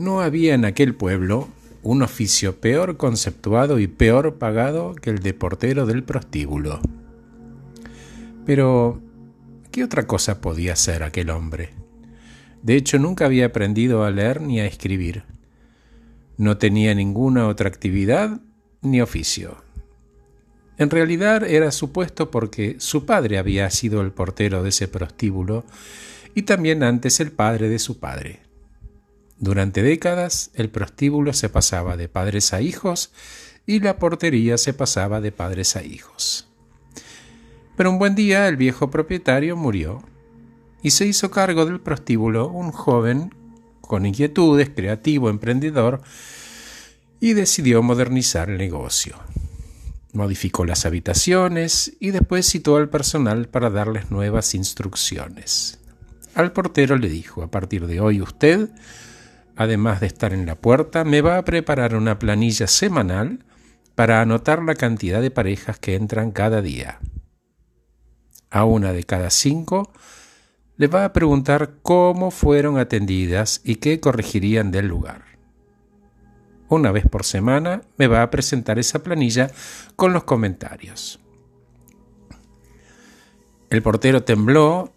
No 0.00 0.22
había 0.22 0.54
en 0.54 0.64
aquel 0.64 0.94
pueblo 0.94 1.50
un 1.82 2.00
oficio 2.00 2.58
peor 2.58 2.96
conceptuado 2.96 3.78
y 3.78 3.86
peor 3.86 4.38
pagado 4.38 4.94
que 4.94 5.10
el 5.10 5.18
de 5.18 5.34
portero 5.34 5.84
del 5.84 6.04
prostíbulo. 6.04 6.80
Pero, 8.46 9.02
¿qué 9.70 9.84
otra 9.84 10.06
cosa 10.06 10.40
podía 10.40 10.74
ser 10.74 11.02
aquel 11.02 11.28
hombre? 11.28 11.74
De 12.62 12.76
hecho, 12.76 12.98
nunca 12.98 13.26
había 13.26 13.44
aprendido 13.44 14.02
a 14.02 14.10
leer 14.10 14.40
ni 14.40 14.58
a 14.58 14.64
escribir. 14.64 15.24
No 16.38 16.56
tenía 16.56 16.94
ninguna 16.94 17.46
otra 17.46 17.68
actividad 17.68 18.40
ni 18.80 19.02
oficio. 19.02 19.62
En 20.78 20.88
realidad 20.88 21.44
era 21.44 21.70
supuesto 21.72 22.30
porque 22.30 22.76
su 22.78 23.04
padre 23.04 23.36
había 23.36 23.68
sido 23.68 24.00
el 24.00 24.12
portero 24.12 24.62
de 24.62 24.70
ese 24.70 24.88
prostíbulo 24.88 25.66
y 26.34 26.44
también 26.44 26.84
antes 26.84 27.20
el 27.20 27.32
padre 27.32 27.68
de 27.68 27.78
su 27.78 28.00
padre. 28.00 28.49
Durante 29.40 29.82
décadas 29.82 30.50
el 30.52 30.68
prostíbulo 30.68 31.32
se 31.32 31.48
pasaba 31.48 31.96
de 31.96 32.08
padres 32.08 32.52
a 32.52 32.60
hijos 32.60 33.10
y 33.66 33.80
la 33.80 33.98
portería 33.98 34.58
se 34.58 34.74
pasaba 34.74 35.22
de 35.22 35.32
padres 35.32 35.76
a 35.76 35.82
hijos. 35.82 36.46
Pero 37.74 37.90
un 37.90 37.98
buen 37.98 38.14
día 38.14 38.48
el 38.48 38.58
viejo 38.58 38.90
propietario 38.90 39.56
murió 39.56 40.02
y 40.82 40.90
se 40.90 41.06
hizo 41.06 41.30
cargo 41.30 41.64
del 41.64 41.80
prostíbulo 41.80 42.48
un 42.48 42.70
joven 42.70 43.34
con 43.80 44.04
inquietudes, 44.04 44.68
creativo, 44.68 45.30
emprendedor, 45.30 46.02
y 47.18 47.32
decidió 47.32 47.82
modernizar 47.82 48.50
el 48.50 48.58
negocio. 48.58 49.16
Modificó 50.12 50.66
las 50.66 50.84
habitaciones 50.84 51.96
y 51.98 52.10
después 52.10 52.46
citó 52.46 52.76
al 52.76 52.90
personal 52.90 53.48
para 53.48 53.70
darles 53.70 54.10
nuevas 54.10 54.54
instrucciones. 54.54 55.78
Al 56.34 56.52
portero 56.52 56.98
le 56.98 57.08
dijo, 57.08 57.42
a 57.42 57.50
partir 57.50 57.86
de 57.86 58.00
hoy 58.00 58.20
usted 58.20 58.70
además 59.60 60.00
de 60.00 60.06
estar 60.06 60.32
en 60.32 60.46
la 60.46 60.54
puerta, 60.54 61.04
me 61.04 61.20
va 61.20 61.36
a 61.36 61.44
preparar 61.44 61.94
una 61.94 62.18
planilla 62.18 62.66
semanal 62.66 63.44
para 63.94 64.22
anotar 64.22 64.62
la 64.62 64.74
cantidad 64.74 65.20
de 65.20 65.30
parejas 65.30 65.78
que 65.78 65.96
entran 65.96 66.30
cada 66.30 66.62
día. 66.62 66.98
A 68.48 68.64
una 68.64 68.94
de 68.94 69.04
cada 69.04 69.28
cinco 69.28 69.92
le 70.78 70.86
va 70.86 71.04
a 71.04 71.12
preguntar 71.12 71.74
cómo 71.82 72.30
fueron 72.30 72.78
atendidas 72.78 73.60
y 73.62 73.76
qué 73.76 74.00
corregirían 74.00 74.70
del 74.70 74.86
lugar. 74.86 75.24
Una 76.70 76.90
vez 76.90 77.06
por 77.06 77.24
semana 77.24 77.82
me 77.98 78.06
va 78.06 78.22
a 78.22 78.30
presentar 78.30 78.78
esa 78.78 79.02
planilla 79.02 79.50
con 79.94 80.14
los 80.14 80.24
comentarios. 80.24 81.20
El 83.68 83.82
portero 83.82 84.22
tembló, 84.22 84.94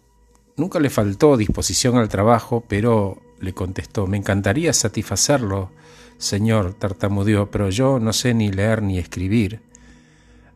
nunca 0.56 0.80
le 0.80 0.88
faltó 0.88 1.36
disposición 1.36 1.98
al 1.98 2.08
trabajo, 2.08 2.64
pero 2.66 3.23
le 3.44 3.52
contestó, 3.52 4.06
me 4.06 4.16
encantaría 4.16 4.72
satisfacerlo, 4.72 5.70
señor, 6.18 6.74
tartamudeó, 6.74 7.50
pero 7.50 7.70
yo 7.70 8.00
no 8.00 8.12
sé 8.12 8.34
ni 8.34 8.50
leer 8.50 8.82
ni 8.82 8.98
escribir. 8.98 9.60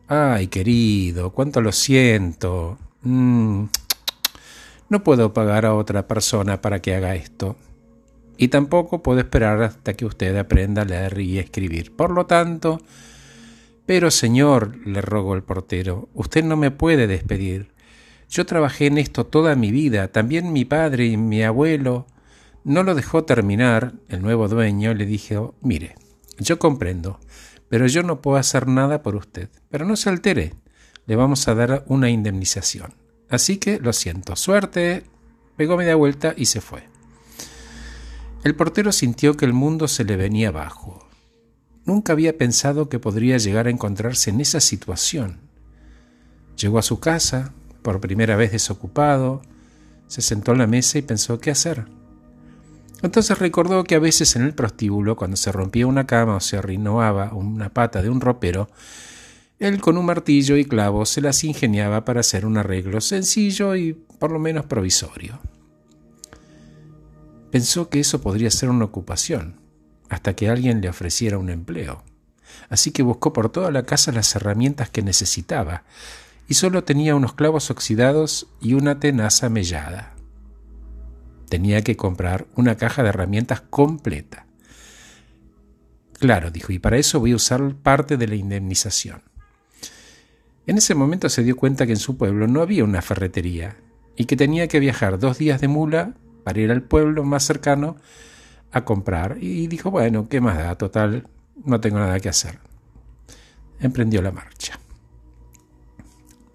Ay, 0.07 0.47
querido, 0.47 1.29
cuánto 1.31 1.61
lo 1.61 1.71
siento. 1.71 2.77
Mm, 3.03 3.65
no 4.89 5.03
puedo 5.03 5.33
pagar 5.33 5.65
a 5.65 5.75
otra 5.75 6.07
persona 6.07 6.61
para 6.61 6.81
que 6.81 6.95
haga 6.95 7.15
esto. 7.15 7.55
Y 8.37 8.47
tampoco 8.47 9.03
puedo 9.03 9.19
esperar 9.19 9.61
hasta 9.61 9.93
que 9.93 10.05
usted 10.05 10.35
aprenda 10.35 10.81
a 10.81 10.85
leer 10.85 11.19
y 11.19 11.39
escribir. 11.39 11.95
Por 11.95 12.11
lo 12.11 12.25
tanto... 12.25 12.81
Pero, 13.89 14.11
señor, 14.11 14.77
le 14.85 15.01
rogó 15.01 15.33
el 15.33 15.41
portero, 15.41 16.09
usted 16.13 16.43
no 16.43 16.55
me 16.55 16.69
puede 16.69 17.07
despedir. 17.07 17.71
Yo 18.29 18.45
trabajé 18.45 18.85
en 18.85 18.99
esto 18.99 19.25
toda 19.25 19.55
mi 19.55 19.71
vida, 19.71 20.09
también 20.09 20.53
mi 20.53 20.63
padre 20.63 21.07
y 21.07 21.17
mi 21.17 21.41
abuelo. 21.41 22.05
No 22.69 22.83
lo 22.83 22.93
dejó 22.93 23.23
terminar, 23.23 23.93
el 24.09 24.21
nuevo 24.21 24.47
dueño 24.47 24.93
le 24.93 25.07
dijo, 25.07 25.55
mire, 25.59 25.95
yo 26.37 26.59
comprendo, 26.59 27.19
pero 27.67 27.87
yo 27.87 28.03
no 28.03 28.21
puedo 28.21 28.37
hacer 28.37 28.67
nada 28.67 29.01
por 29.01 29.15
usted. 29.15 29.49
Pero 29.71 29.87
no 29.87 29.95
se 29.95 30.07
altere, 30.07 30.53
le 31.07 31.15
vamos 31.15 31.47
a 31.47 31.55
dar 31.55 31.83
una 31.87 32.11
indemnización. 32.11 32.93
Así 33.27 33.57
que 33.57 33.79
lo 33.79 33.91
siento, 33.91 34.35
suerte. 34.35 35.03
Pegó 35.57 35.77
media 35.77 35.95
vuelta 35.95 36.35
y 36.37 36.45
se 36.45 36.61
fue. 36.61 36.83
El 38.43 38.53
portero 38.53 38.91
sintió 38.91 39.35
que 39.35 39.45
el 39.45 39.53
mundo 39.53 39.87
se 39.87 40.03
le 40.03 40.15
venía 40.15 40.49
abajo. 40.49 41.09
Nunca 41.85 42.13
había 42.13 42.37
pensado 42.37 42.87
que 42.87 42.99
podría 42.99 43.39
llegar 43.39 43.65
a 43.65 43.71
encontrarse 43.71 44.29
en 44.29 44.41
esa 44.41 44.59
situación. 44.59 45.39
Llegó 46.55 46.77
a 46.77 46.83
su 46.83 46.99
casa, 46.99 47.51
por 47.81 47.99
primera 47.99 48.35
vez 48.35 48.51
desocupado, 48.51 49.41
se 50.05 50.21
sentó 50.21 50.51
en 50.51 50.59
la 50.59 50.67
mesa 50.67 50.99
y 50.99 51.01
pensó 51.01 51.39
qué 51.39 51.49
hacer. 51.49 51.97
Entonces 53.01 53.39
recordó 53.39 53.83
que 53.83 53.95
a 53.95 53.99
veces 53.99 54.35
en 54.35 54.43
el 54.43 54.53
prostíbulo, 54.53 55.15
cuando 55.15 55.37
se 55.37 55.51
rompía 55.51 55.87
una 55.87 56.05
cama 56.05 56.35
o 56.35 56.39
se 56.39 56.57
arruinaba 56.57 57.33
una 57.33 57.69
pata 57.69 58.01
de 58.01 58.09
un 58.09 58.19
ropero, 58.19 58.69
él 59.59 59.81
con 59.81 59.97
un 59.97 60.05
martillo 60.05 60.57
y 60.57 60.65
clavos 60.65 61.09
se 61.09 61.21
las 61.21 61.43
ingeniaba 61.43 62.05
para 62.05 62.21
hacer 62.21 62.45
un 62.45 62.57
arreglo 62.57 63.01
sencillo 63.01 63.75
y 63.75 63.93
por 63.93 64.31
lo 64.31 64.39
menos 64.39 64.65
provisorio. 64.65 65.39
Pensó 67.51 67.89
que 67.89 67.99
eso 67.99 68.21
podría 68.21 68.51
ser 68.51 68.69
una 68.69 68.85
ocupación, 68.85 69.59
hasta 70.09 70.35
que 70.35 70.49
alguien 70.49 70.81
le 70.81 70.89
ofreciera 70.89 71.37
un 71.37 71.49
empleo. 71.49 72.03
Así 72.69 72.91
que 72.91 73.03
buscó 73.03 73.33
por 73.33 73.49
toda 73.49 73.71
la 73.71 73.83
casa 73.83 74.11
las 74.11 74.35
herramientas 74.35 74.89
que 74.89 75.01
necesitaba, 75.01 75.83
y 76.47 76.55
solo 76.55 76.83
tenía 76.83 77.15
unos 77.15 77.33
clavos 77.33 77.69
oxidados 77.69 78.47
y 78.61 78.73
una 78.73 78.99
tenaza 78.99 79.49
mellada. 79.49 80.18
Tenía 81.49 81.81
que 81.83 81.97
comprar 81.97 82.45
una 82.55 82.75
caja 82.75 83.03
de 83.03 83.09
herramientas 83.09 83.61
completa. 83.61 84.45
Claro, 86.13 86.51
dijo, 86.51 86.71
y 86.71 86.79
para 86.79 86.97
eso 86.97 87.19
voy 87.19 87.31
a 87.31 87.37
usar 87.37 87.73
parte 87.75 88.17
de 88.17 88.27
la 88.27 88.35
indemnización. 88.35 89.23
En 90.67 90.77
ese 90.77 90.93
momento 90.93 91.29
se 91.29 91.43
dio 91.43 91.55
cuenta 91.55 91.85
que 91.85 91.93
en 91.93 91.99
su 91.99 92.17
pueblo 92.17 92.47
no 92.47 92.61
había 92.61 92.83
una 92.83 93.01
ferretería 93.01 93.77
y 94.15 94.25
que 94.25 94.35
tenía 94.35 94.67
que 94.67 94.79
viajar 94.79 95.17
dos 95.17 95.37
días 95.37 95.61
de 95.61 95.67
mula 95.67 96.13
para 96.43 96.59
ir 96.59 96.71
al 96.71 96.83
pueblo 96.83 97.23
más 97.23 97.43
cercano 97.43 97.95
a 98.71 98.85
comprar. 98.85 99.37
Y 99.41 99.67
dijo, 99.67 99.89
bueno, 99.89 100.27
¿qué 100.29 100.41
más 100.41 100.57
da? 100.57 100.75
Total, 100.75 101.27
no 101.63 101.79
tengo 101.79 101.99
nada 101.99 102.19
que 102.19 102.29
hacer. 102.29 102.59
Emprendió 103.79 104.21
la 104.21 104.31
marcha. 104.31 104.79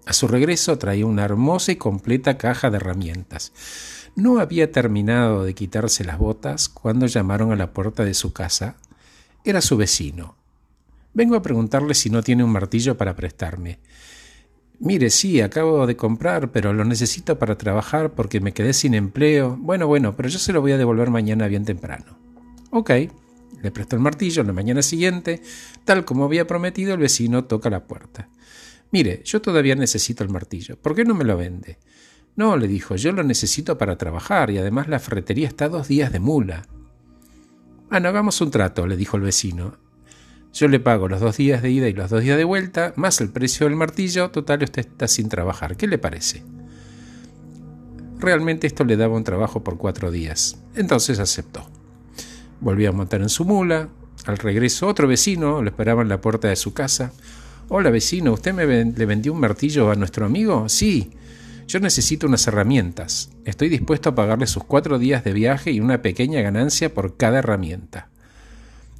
A 0.05 0.13
su 0.13 0.27
regreso 0.27 0.77
traía 0.77 1.05
una 1.05 1.25
hermosa 1.25 1.71
y 1.71 1.75
completa 1.75 2.37
caja 2.37 2.69
de 2.69 2.77
herramientas 2.77 3.51
no 4.15 4.39
había 4.39 4.71
terminado 4.71 5.43
de 5.43 5.53
quitarse 5.53 6.05
las 6.05 6.17
botas 6.17 6.69
cuando 6.69 7.05
llamaron 7.05 7.51
a 7.51 7.55
la 7.55 7.73
puerta 7.73 8.05
de 8.05 8.13
su 8.13 8.31
casa. 8.31 8.77
Era 9.43 9.61
su 9.61 9.77
vecino. 9.77 10.35
Vengo 11.13 11.35
a 11.35 11.41
preguntarle 11.41 11.93
si 11.93 12.09
no 12.09 12.23
tiene 12.23 12.43
un 12.43 12.51
martillo 12.51 12.97
para 12.97 13.15
prestarme. 13.15 13.79
Mire, 14.79 15.09
sí, 15.09 15.41
acabo 15.41 15.85
de 15.85 15.95
comprar, 15.95 16.51
pero 16.51 16.73
lo 16.73 16.83
necesito 16.83 17.37
para 17.39 17.57
trabajar 17.57 18.13
porque 18.13 18.39
me 18.39 18.53
quedé 18.53 18.73
sin 18.73 18.93
empleo. 18.93 19.57
Bueno, 19.59 19.87
bueno, 19.87 20.15
pero 20.15 20.29
yo 20.29 20.39
se 20.39 20.51
lo 20.51 20.61
voy 20.61 20.73
a 20.73 20.77
devolver 20.77 21.09
mañana 21.09 21.47
bien 21.47 21.65
temprano. 21.65 22.17
Ok. 22.71 22.91
Le 23.61 23.71
prestó 23.71 23.95
el 23.95 24.01
martillo 24.01 24.43
la 24.43 24.53
mañana 24.53 24.81
siguiente. 24.81 25.41
Tal 25.85 26.05
como 26.05 26.25
había 26.25 26.47
prometido, 26.47 26.93
el 26.93 26.99
vecino 26.99 27.45
toca 27.45 27.69
la 27.69 27.85
puerta. 27.85 28.29
Mire, 28.95 29.23
yo 29.25 29.41
todavía 29.41 29.75
necesito 29.75 30.23
el 30.23 30.29
martillo. 30.29 30.77
¿Por 30.77 30.95
qué 30.95 31.03
no 31.03 31.13
me 31.15 31.25
lo 31.25 31.35
vende? 31.35 31.79
No, 32.37 32.55
le 32.55 32.65
dijo, 32.65 32.95
yo 32.95 33.11
lo 33.11 33.23
necesito 33.23 33.77
para 33.77 33.97
trabajar 33.97 34.51
y 34.51 34.57
además 34.57 34.87
la 34.87 34.99
ferretería 34.99 35.49
está 35.49 35.67
dos 35.67 35.89
días 35.89 36.13
de 36.13 36.21
mula. 36.21 36.65
Bueno, 37.89 38.07
hagamos 38.07 38.39
un 38.39 38.51
trato, 38.51 38.87
le 38.87 38.95
dijo 38.95 39.17
el 39.17 39.23
vecino. 39.23 39.75
Yo 40.53 40.69
le 40.69 40.79
pago 40.79 41.09
los 41.09 41.19
dos 41.19 41.35
días 41.35 41.61
de 41.61 41.71
ida 41.71 41.89
y 41.89 41.93
los 41.93 42.09
dos 42.09 42.21
días 42.23 42.37
de 42.37 42.45
vuelta, 42.45 42.93
más 42.95 43.19
el 43.19 43.31
precio 43.31 43.67
del 43.67 43.75
martillo, 43.75 44.31
total 44.31 44.63
usted 44.63 44.87
está 44.87 45.09
sin 45.09 45.27
trabajar. 45.27 45.75
¿Qué 45.75 45.87
le 45.87 45.97
parece? 45.97 46.45
Realmente 48.17 48.65
esto 48.65 48.85
le 48.85 48.95
daba 48.95 49.17
un 49.17 49.25
trabajo 49.25 49.61
por 49.61 49.77
cuatro 49.77 50.09
días. 50.09 50.63
Entonces 50.73 51.19
aceptó. 51.19 51.69
Volvió 52.61 52.91
a 52.91 52.93
montar 52.93 53.21
en 53.21 53.27
su 53.27 53.43
mula. 53.43 53.89
Al 54.25 54.37
regreso 54.37 54.87
otro 54.87 55.05
vecino 55.05 55.61
lo 55.61 55.67
esperaba 55.67 56.01
en 56.01 56.07
la 56.07 56.21
puerta 56.21 56.47
de 56.47 56.55
su 56.55 56.73
casa. 56.73 57.11
Hola 57.67 57.89
vecino, 57.89 58.33
¿usted 58.33 58.53
me 58.53 58.67
le 58.67 59.05
vendió 59.07 59.33
un 59.33 59.39
martillo 59.39 59.89
a 59.89 59.95
nuestro 59.95 60.27
amigo? 60.27 60.69
Sí. 60.69 61.09
Yo 61.67 61.79
necesito 61.79 62.27
unas 62.27 62.45
herramientas. 62.45 63.31
Estoy 63.43 63.69
dispuesto 63.69 64.09
a 64.09 64.15
pagarle 64.15 64.45
sus 64.45 64.63
cuatro 64.63 64.99
días 64.99 65.23
de 65.23 65.33
viaje 65.33 65.71
y 65.71 65.79
una 65.79 66.03
pequeña 66.03 66.41
ganancia 66.41 66.93
por 66.93 67.17
cada 67.17 67.39
herramienta. 67.39 68.09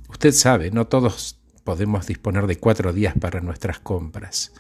Usted 0.09 0.31
sabe, 0.31 0.71
no 0.71 0.88
todos 0.88 1.38
podemos 1.63 2.07
disponer 2.07 2.47
de 2.47 2.57
cuatro 2.57 2.91
días 2.91 3.13
para 3.19 3.39
nuestras 3.39 3.77
compras. 3.77 4.51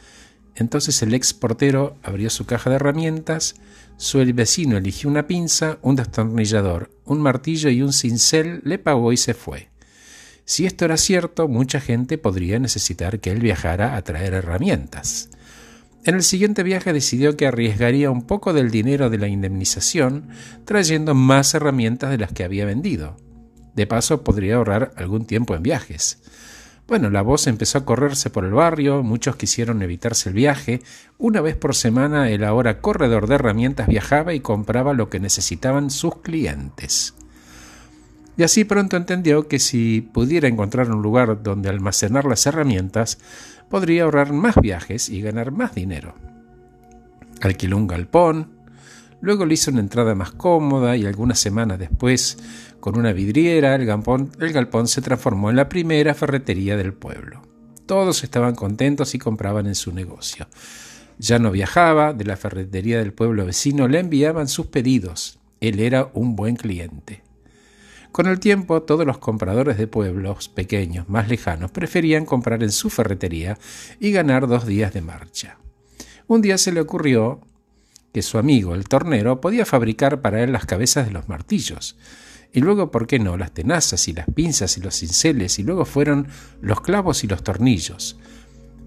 Entonces 0.53 1.01
el 1.01 1.15
ex 1.15 1.33
portero 1.33 1.97
abrió 2.03 2.29
su 2.29 2.45
caja 2.45 2.69
de 2.69 2.75
herramientas, 2.75 3.55
su 3.97 4.19
vecino 4.35 4.77
eligió 4.77 5.09
una 5.09 5.25
pinza, 5.25 5.79
un 5.81 5.95
destornillador, 5.95 6.91
un 7.05 7.21
martillo 7.21 7.71
y 7.71 7.81
un 7.81 7.91
cincel, 7.91 8.61
le 8.65 8.77
pagó 8.77 9.11
y 9.13 9.17
se 9.17 9.33
fue. 9.33 9.69
Si 10.45 10.67
esto 10.67 10.85
era 10.85 10.97
cierto, 10.97 11.47
mucha 11.47 11.81
gente 11.81 12.19
podría 12.19 12.59
necesitar 12.59 13.19
que 13.19 13.31
él 13.31 13.39
viajara 13.39 13.95
a 13.95 14.03
traer 14.03 14.33
herramientas. 14.33 15.29
En 16.05 16.13
el 16.13 16.21
siguiente 16.21 16.61
viaje 16.61 16.93
decidió 16.93 17.35
que 17.35 17.47
arriesgaría 17.47 18.11
un 18.11 18.21
poco 18.21 18.53
del 18.53 18.69
dinero 18.69 19.09
de 19.09 19.17
la 19.17 19.27
indemnización 19.27 20.29
trayendo 20.63 21.15
más 21.15 21.55
herramientas 21.55 22.11
de 22.11 22.19
las 22.19 22.31
que 22.31 22.43
había 22.43 22.65
vendido. 22.65 23.17
De 23.73 23.87
paso 23.87 24.23
podría 24.23 24.57
ahorrar 24.57 24.93
algún 24.97 25.25
tiempo 25.25 25.55
en 25.55 25.63
viajes. 25.63 26.21
Bueno, 26.87 27.09
la 27.09 27.23
voz 27.23 27.47
empezó 27.47 27.79
a 27.79 27.85
correrse 27.85 28.29
por 28.29 28.45
el 28.45 28.53
barrio, 28.53 29.01
muchos 29.01 29.35
quisieron 29.37 29.81
evitarse 29.81 30.29
el 30.29 30.35
viaje. 30.35 30.83
Una 31.17 31.41
vez 31.41 31.55
por 31.55 31.73
semana 31.73 32.29
el 32.29 32.43
ahora 32.43 32.81
corredor 32.81 33.25
de 33.25 33.35
herramientas 33.35 33.87
viajaba 33.87 34.35
y 34.35 34.41
compraba 34.41 34.93
lo 34.93 35.09
que 35.09 35.19
necesitaban 35.19 35.89
sus 35.89 36.17
clientes. 36.17 37.15
Y 38.37 38.43
así 38.43 38.65
pronto 38.65 38.97
entendió 38.97 39.47
que 39.47 39.59
si 39.59 40.01
pudiera 40.01 40.47
encontrar 40.47 40.91
un 40.91 41.01
lugar 41.01 41.41
donde 41.41 41.69
almacenar 41.69 42.25
las 42.25 42.45
herramientas, 42.45 43.17
podría 43.69 44.03
ahorrar 44.03 44.33
más 44.33 44.55
viajes 44.55 45.09
y 45.09 45.21
ganar 45.21 45.51
más 45.51 45.73
dinero. 45.73 46.15
Alquiló 47.41 47.77
un 47.77 47.87
galpón, 47.87 48.51
luego 49.21 49.45
le 49.45 49.53
hizo 49.53 49.71
una 49.71 49.79
entrada 49.79 50.15
más 50.15 50.31
cómoda 50.31 50.97
y 50.97 51.05
algunas 51.05 51.39
semanas 51.39 51.79
después, 51.79 52.37
con 52.79 52.97
una 52.97 53.13
vidriera, 53.13 53.75
el 53.75 53.85
galpón, 53.85 54.31
el 54.39 54.51
galpón 54.51 54.87
se 54.87 55.01
transformó 55.01 55.49
en 55.49 55.55
la 55.55 55.69
primera 55.69 56.13
ferretería 56.13 56.77
del 56.77 56.93
pueblo. 56.93 57.41
Todos 57.85 58.23
estaban 58.23 58.55
contentos 58.55 59.15
y 59.15 59.19
compraban 59.19 59.67
en 59.67 59.75
su 59.75 59.93
negocio. 59.93 60.47
Ya 61.17 61.39
no 61.39 61.51
viajaba, 61.51 62.13
de 62.13 62.25
la 62.25 62.35
ferretería 62.35 62.99
del 62.99 63.13
pueblo 63.13 63.45
vecino 63.45 63.87
le 63.87 63.99
enviaban 63.99 64.47
sus 64.47 64.67
pedidos. 64.67 65.39
Él 65.61 65.79
era 65.79 66.09
un 66.13 66.35
buen 66.35 66.55
cliente. 66.55 67.24
Con 68.15 68.27
el 68.27 68.39
tiempo, 68.39 68.81
todos 68.81 69.05
los 69.05 69.17
compradores 69.17 69.77
de 69.77 69.87
pueblos 69.87 70.47
pequeños 70.47 71.09
más 71.09 71.27
lejanos 71.27 71.69
preferían 71.71 72.25
comprar 72.25 72.63
en 72.63 72.71
su 72.71 72.89
ferretería 72.89 73.57
y 73.99 74.13
ganar 74.13 74.47
dos 74.47 74.65
días 74.65 74.93
de 74.93 75.01
marcha. 75.01 75.57
Un 76.25 76.41
día 76.41 76.57
se 76.57 76.71
le 76.71 76.79
ocurrió 76.79 77.41
que 78.13 78.21
su 78.21 78.37
amigo, 78.37 78.73
el 78.73 78.87
tornero, 78.87 79.41
podía 79.41 79.65
fabricar 79.65 80.21
para 80.21 80.41
él 80.41 80.53
las 80.53 80.65
cabezas 80.65 81.07
de 81.07 81.11
los 81.11 81.27
martillos. 81.27 81.97
Y 82.53 82.61
luego, 82.61 82.89
¿por 82.89 83.05
qué 83.05 83.19
no?, 83.19 83.35
las 83.35 83.51
tenazas 83.51 84.07
y 84.07 84.13
las 84.13 84.27
pinzas 84.33 84.77
y 84.77 84.81
los 84.81 84.95
cinceles, 84.95 85.59
y 85.59 85.63
luego 85.63 85.83
fueron 85.83 86.29
los 86.61 86.79
clavos 86.79 87.25
y 87.25 87.27
los 87.27 87.43
tornillos. 87.43 88.17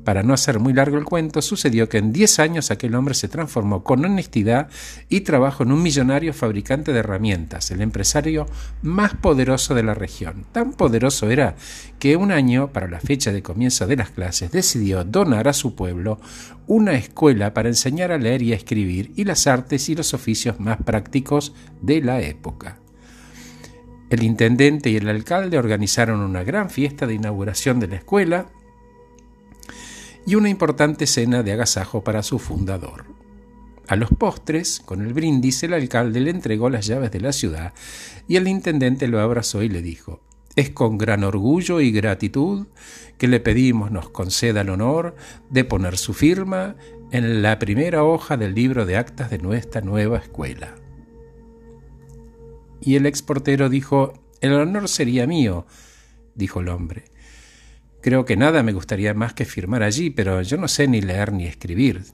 Para 0.09 0.23
no 0.23 0.33
hacer 0.33 0.59
muy 0.59 0.73
largo 0.73 0.97
el 0.97 1.05
cuento, 1.05 1.43
sucedió 1.43 1.91
que 1.91 1.99
en 1.99 2.15
10 2.15 2.39
años 2.39 2.71
aquel 2.71 2.95
hombre 2.95 3.13
se 3.13 3.29
transformó 3.29 3.85
con 3.85 4.03
honestidad 4.03 4.71
y 5.11 5.21
trabajo 5.21 5.65
en 5.65 5.73
un 5.73 5.83
millonario 5.83 6.33
fabricante 6.33 6.95
de 6.95 7.01
herramientas, 7.01 7.71
el 7.73 7.83
empresario 7.83 8.47
más 8.81 9.13
poderoso 9.13 9.75
de 9.75 9.83
la 9.83 9.93
región. 9.93 10.47
Tan 10.51 10.73
poderoso 10.73 11.29
era 11.29 11.57
que 11.99 12.17
un 12.17 12.33
año, 12.33 12.73
para 12.73 12.89
la 12.89 13.01
fecha 13.01 13.33
de 13.33 13.43
comienzo 13.43 13.87
de 13.87 13.97
las 13.97 14.09
clases, 14.09 14.51
decidió 14.51 15.05
donar 15.05 15.47
a 15.47 15.53
su 15.53 15.75
pueblo 15.75 16.19
una 16.67 16.95
escuela 16.95 17.53
para 17.53 17.69
enseñar 17.69 18.11
a 18.11 18.17
leer 18.17 18.41
y 18.41 18.55
a 18.55 18.57
escribir 18.57 19.13
y 19.15 19.25
las 19.25 19.47
artes 19.47 19.91
y 19.91 19.95
los 19.95 20.15
oficios 20.15 20.59
más 20.59 20.79
prácticos 20.79 21.53
de 21.83 22.01
la 22.01 22.23
época. 22.23 22.79
El 24.09 24.23
intendente 24.23 24.89
y 24.89 24.97
el 24.97 25.09
alcalde 25.11 25.59
organizaron 25.59 26.21
una 26.21 26.45
gran 26.45 26.71
fiesta 26.71 27.07
de 27.07 27.13
inauguración 27.13 27.79
de 27.79 27.89
la 27.89 27.97
escuela, 27.97 28.47
y 30.29 30.35
una 30.35 30.51
importante 30.51 31.07
cena 31.07 31.43
de 31.43 31.53
agasajo 31.53 32.05
para 32.05 32.23
su 32.23 32.39
fundador. 32.39 33.07
A 33.87 33.97
los 33.97 34.11
postres, 34.11 34.79
con 34.79 35.01
el 35.01 35.15
brindis, 35.15 35.63
el 35.63 35.73
alcalde 35.73 36.21
le 36.21 36.29
entregó 36.29 36.69
las 36.69 36.87
llaves 36.87 37.11
de 37.11 37.21
la 37.21 37.33
ciudad 37.33 37.73
y 38.29 38.37
el 38.37 38.47
intendente 38.47 39.09
lo 39.09 39.21
abrazó 39.21 39.63
y 39.63 39.71
le 39.71 39.81
dijo, 39.81 40.21
es 40.55 40.69
con 40.69 40.99
gran 40.99 41.25
orgullo 41.25 41.81
y 41.81 41.93
gratitud 41.93 42.67
que 43.17 43.27
le 43.27 43.41
pedimos 43.41 43.91
nos 43.91 44.11
conceda 44.11 44.61
el 44.61 44.69
honor 44.69 45.17
de 45.49 45.65
poner 45.65 45.97
su 45.97 46.13
firma 46.13 46.77
en 47.11 47.41
la 47.41 47.59
primera 47.59 48.05
hoja 48.05 48.37
del 48.37 48.55
libro 48.55 48.85
de 48.85 48.99
actas 48.99 49.31
de 49.31 49.39
nuestra 49.39 49.81
nueva 49.81 50.19
escuela. 50.19 50.75
Y 52.83 52.97
el 52.97 53.07
exportero 53.07 53.71
dijo, 53.71 54.13
el 54.43 54.53
honor 54.53 54.91
sería 54.91 55.27
mío, 55.27 55.65
dijo 56.35 56.61
el 56.61 56.69
hombre. 56.69 57.05
Creo 58.01 58.25
que 58.25 58.37
nada 58.37 58.63
me 58.63 58.73
gustaría 58.73 59.13
más 59.15 59.35
que 59.35 59.45
firmar 59.45 59.83
allí, 59.83 60.11
pero 60.11 60.41
yo 60.43 60.57
no 60.57 60.69
sé 60.69 60.87
ni 60.87 61.01
leer 61.01 61.33
ni 61.33 61.47
escribir. 61.47 62.05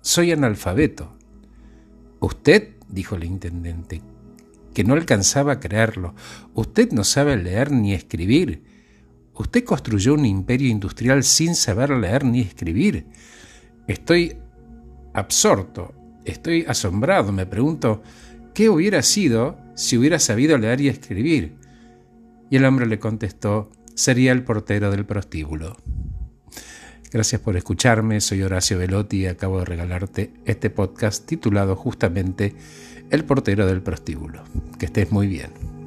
Soy 0.00 0.32
analfabeto. 0.32 1.16
Usted, 2.20 2.70
dijo 2.88 3.16
el 3.16 3.24
intendente, 3.24 4.00
que 4.72 4.84
no 4.84 4.94
alcanzaba 4.94 5.54
a 5.54 5.60
creerlo, 5.60 6.14
usted 6.54 6.92
no 6.92 7.04
sabe 7.04 7.36
leer 7.36 7.72
ni 7.72 7.92
escribir. 7.92 8.62
Usted 9.34 9.64
construyó 9.64 10.14
un 10.14 10.24
imperio 10.24 10.68
industrial 10.68 11.22
sin 11.24 11.54
saber 11.54 11.90
leer 11.90 12.24
ni 12.24 12.40
escribir. 12.40 13.06
Estoy 13.86 14.36
absorto, 15.12 15.94
estoy 16.24 16.64
asombrado, 16.66 17.32
me 17.32 17.46
pregunto, 17.46 18.02
¿qué 18.54 18.68
hubiera 18.68 19.02
sido 19.02 19.58
si 19.74 19.98
hubiera 19.98 20.18
sabido 20.18 20.56
leer 20.58 20.80
y 20.80 20.88
escribir? 20.88 21.56
Y 22.50 22.56
el 22.56 22.64
hombre 22.64 22.86
le 22.86 22.98
contestó, 22.98 23.70
sería 23.98 24.30
el 24.30 24.44
portero 24.44 24.92
del 24.92 25.04
prostíbulo. 25.04 25.76
Gracias 27.10 27.40
por 27.40 27.56
escucharme, 27.56 28.20
soy 28.20 28.42
Horacio 28.42 28.78
Velotti 28.78 29.22
y 29.22 29.26
acabo 29.26 29.58
de 29.58 29.64
regalarte 29.64 30.30
este 30.44 30.70
podcast 30.70 31.26
titulado 31.26 31.74
justamente 31.74 32.54
El 33.10 33.24
portero 33.24 33.66
del 33.66 33.82
prostíbulo. 33.82 34.44
Que 34.78 34.86
estés 34.86 35.10
muy 35.10 35.26
bien. 35.26 35.77